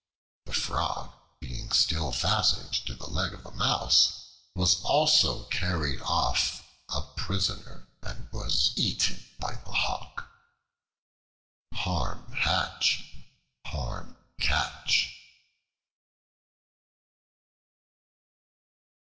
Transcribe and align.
The 0.47 0.53
Frog, 0.53 1.11
being 1.39 1.71
still 1.71 2.11
fastened 2.11 2.73
to 2.87 2.95
the 2.95 3.05
leg 3.05 3.35
of 3.35 3.43
the 3.43 3.51
Mouse, 3.51 4.29
was 4.55 4.81
also 4.81 5.43
carried 5.49 6.01
off 6.01 6.65
a 6.89 7.03
prisoner, 7.15 7.87
and 8.01 8.27
was 8.31 8.73
eaten 8.75 9.23
by 9.39 9.53
the 9.63 9.71
Hawk. 9.73 10.25
Harm 11.75 12.31
hatch, 12.33 13.13
harm 13.67 14.17
catch. 14.39 15.13